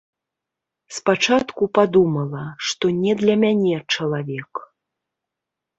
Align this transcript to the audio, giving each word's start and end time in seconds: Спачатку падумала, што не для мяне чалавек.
Спачатку 0.99 1.63
падумала, 1.79 2.41
што 2.71 2.85
не 3.03 3.13
для 3.21 3.35
мяне 3.45 3.75
чалавек. 3.93 4.51